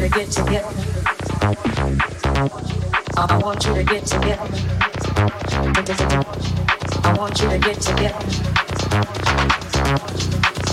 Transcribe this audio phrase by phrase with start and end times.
[0.00, 0.66] to get together.
[3.18, 4.48] I want you to get together.
[7.04, 8.16] I want you to get together.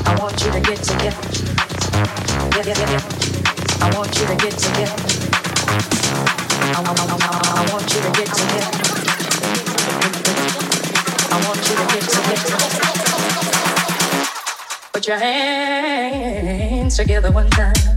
[0.06, 1.22] I want you to get together.
[2.56, 3.04] Yeah, yeah, yeah.
[3.82, 4.96] I want you to get together.
[6.62, 8.72] I, I, I, I want you to get together.
[11.32, 12.56] I want you to get together.
[14.94, 17.97] Put your hands together one time.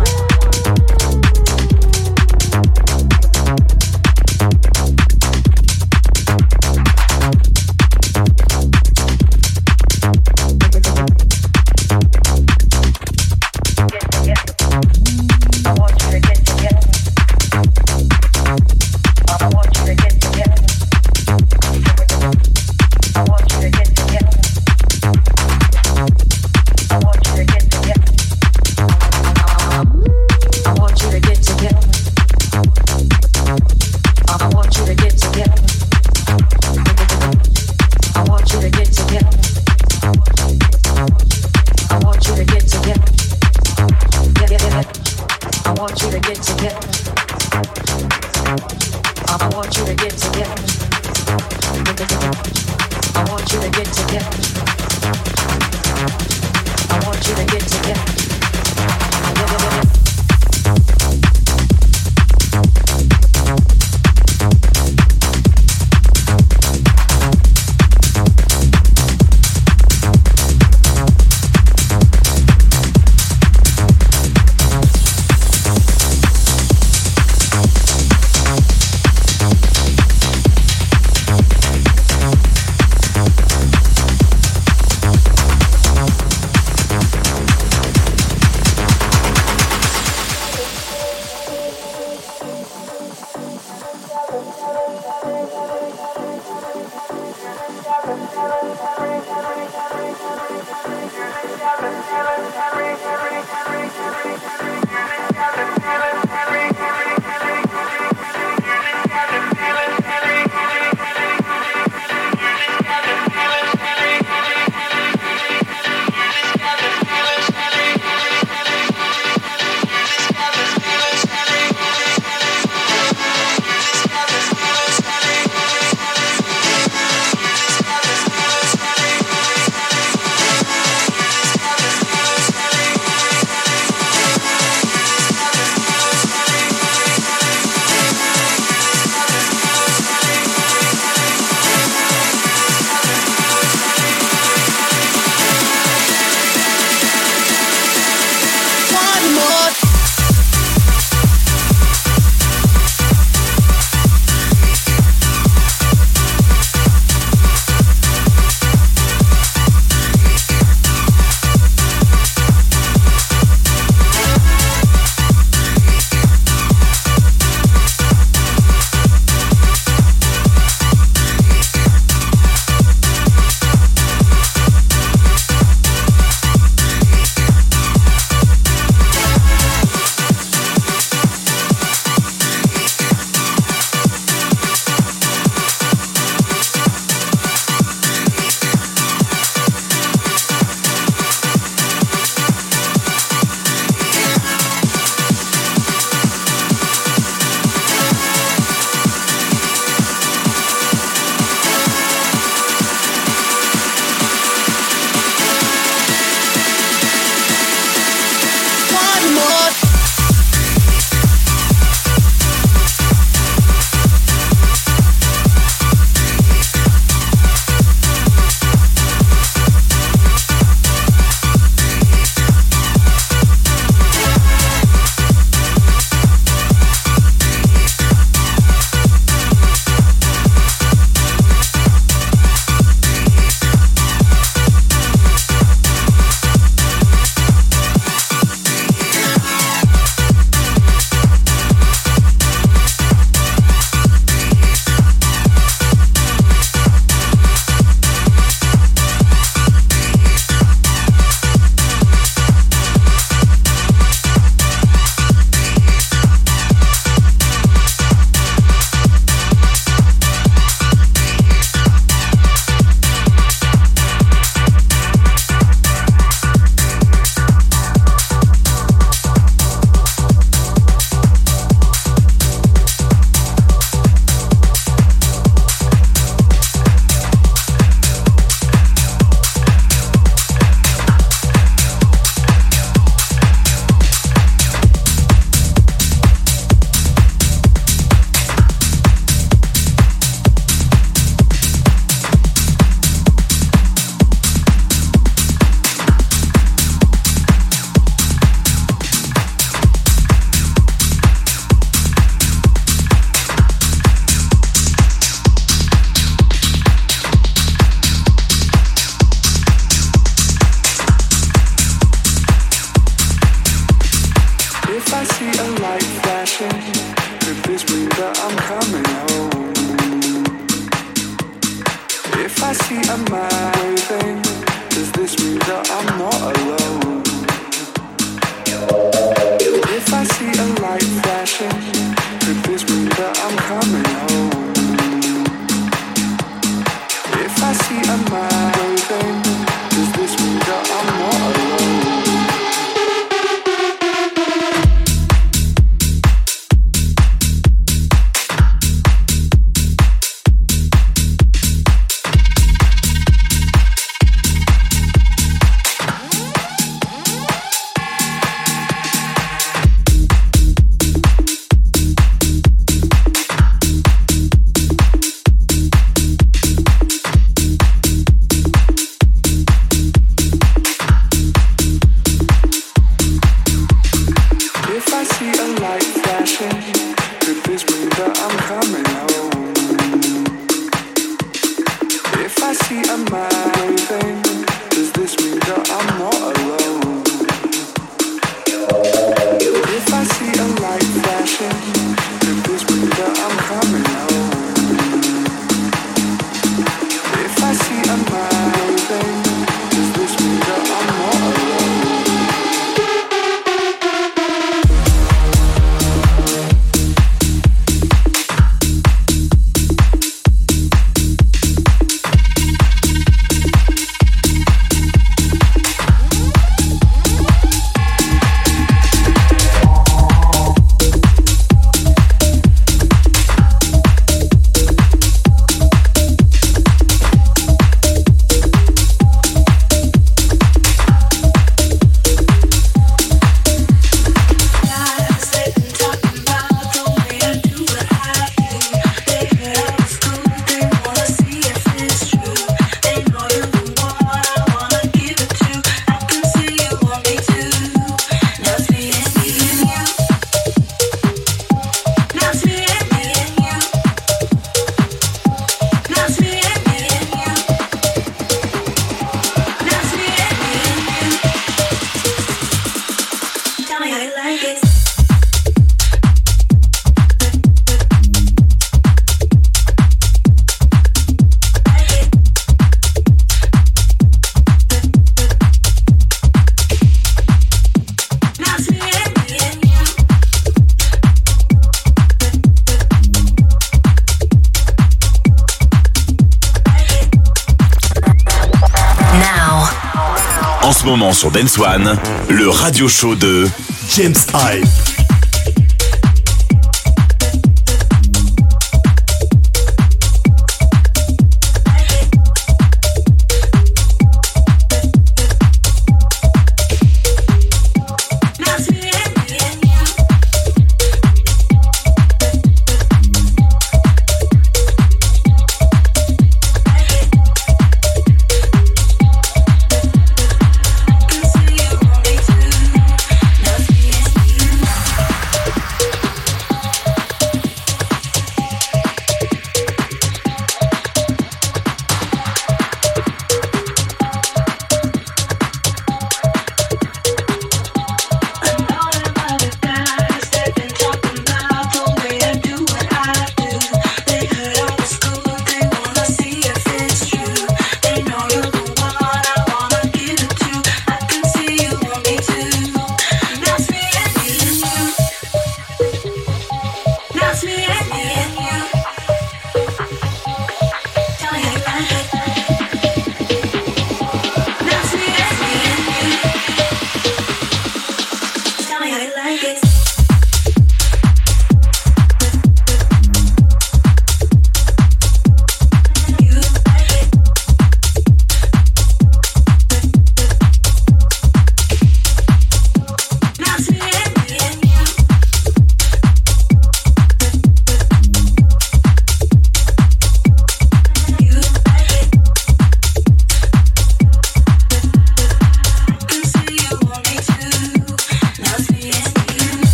[491.33, 492.17] Sur Dance One,
[492.49, 493.67] le radio show de
[494.09, 495.10] James Hype.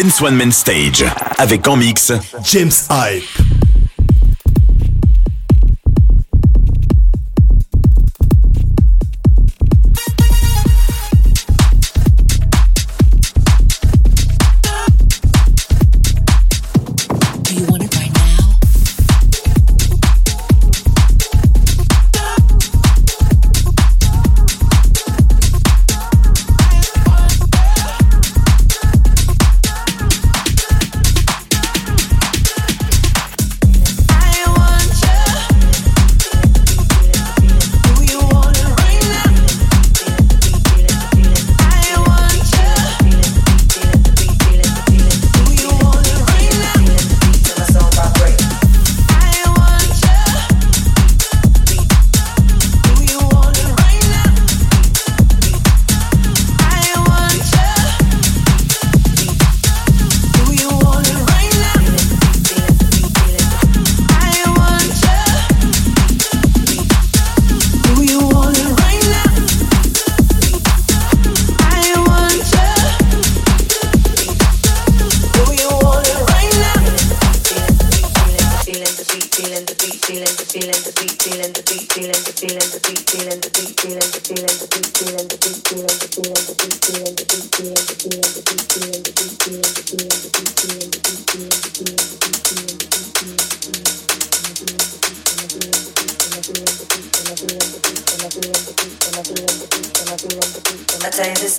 [0.00, 1.04] Dance One Man Stage
[1.38, 2.12] avec en mix
[2.44, 3.37] James Hype.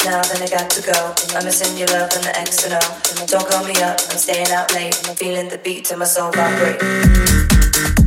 [0.05, 1.13] now, then I got to go.
[1.35, 3.25] I'm missing your love and the X and O.
[3.27, 4.95] Don't call me up, I'm staying out late.
[5.07, 7.98] I'm feeling the beat to my soul vibrate.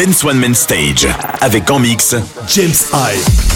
[0.00, 1.06] Dance One Main Stage.
[1.42, 2.16] Avec en mix
[2.48, 3.49] James Hype.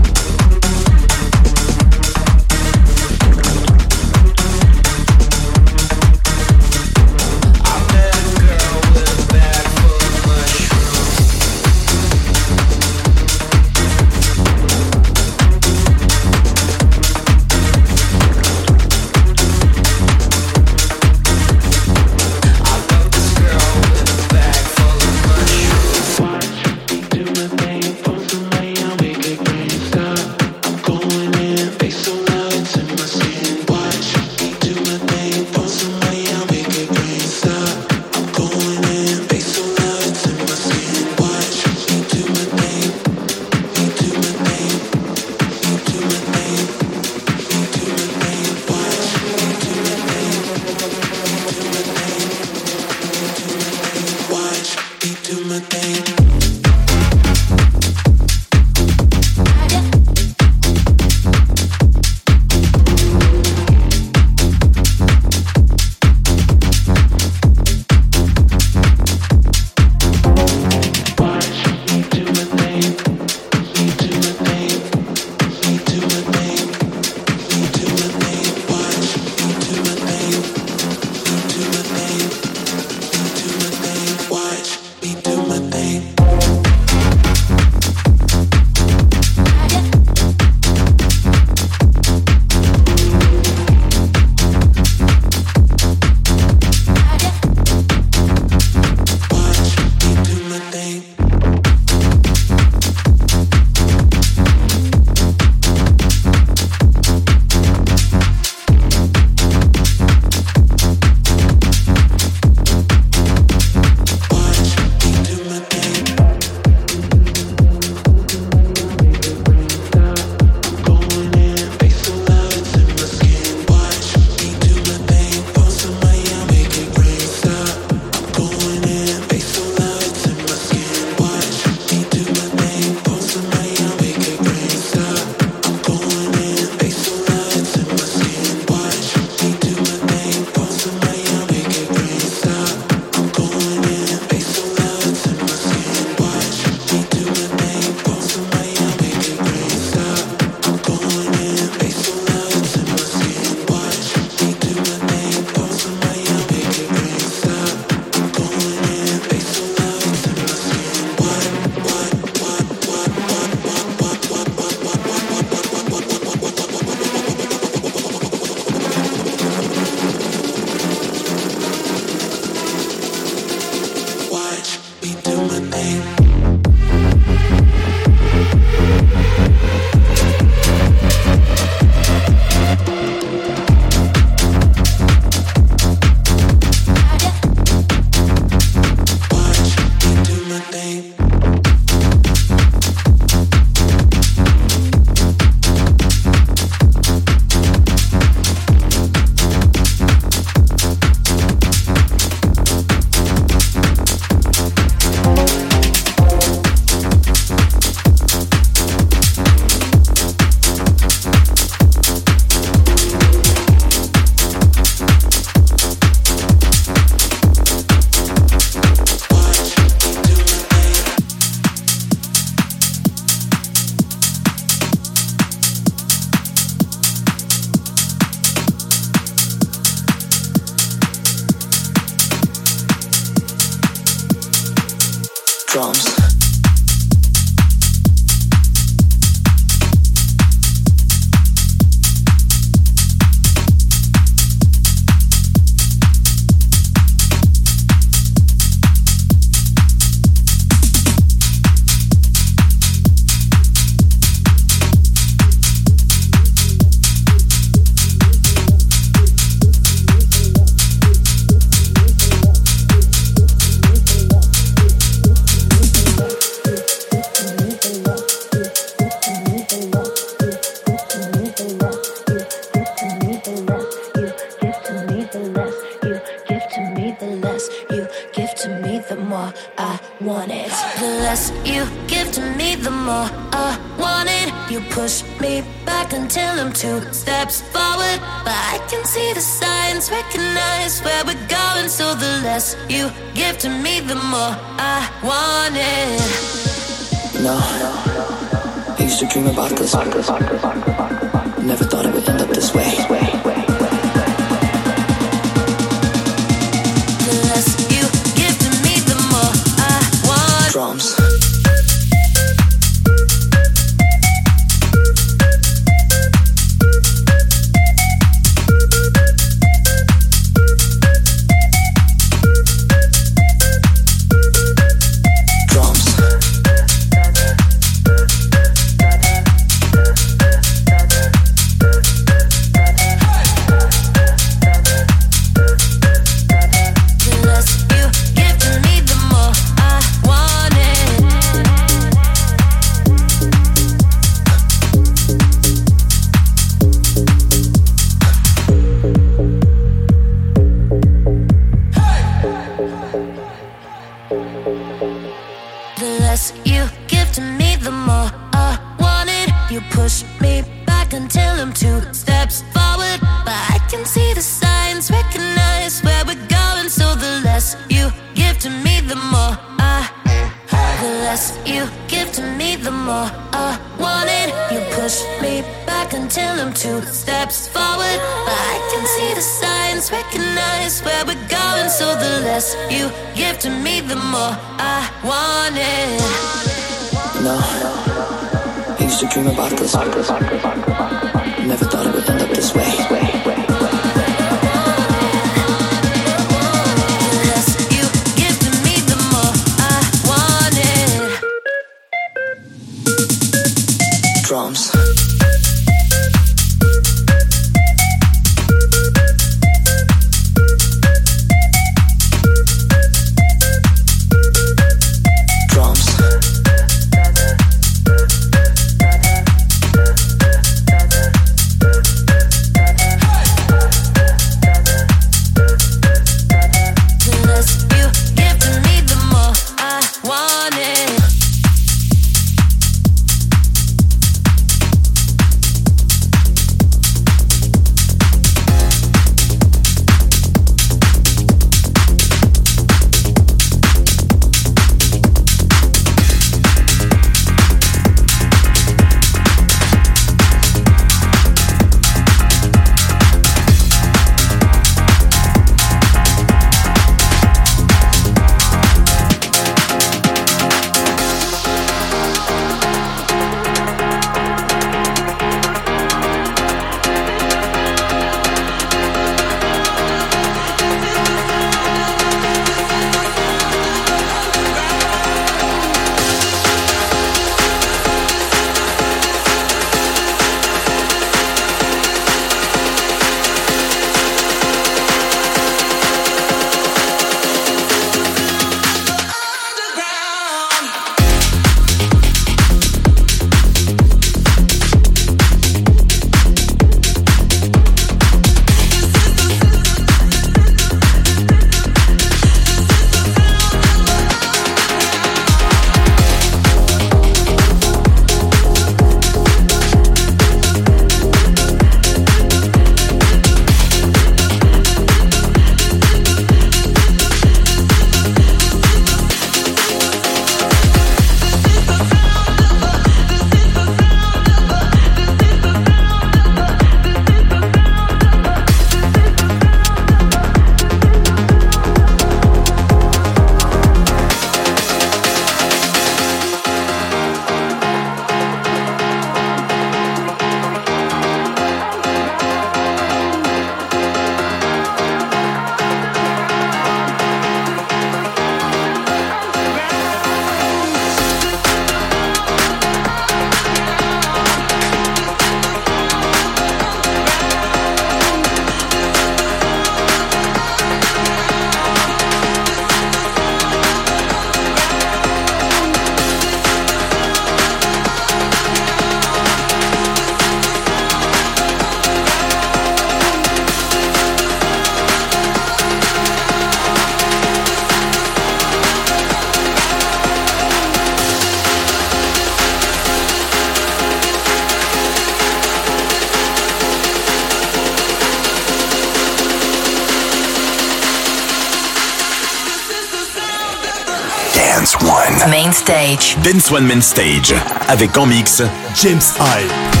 [595.81, 596.37] Stage.
[596.71, 597.55] One Main Stage.
[597.87, 598.61] Avec en mix
[598.95, 600.00] James Hype.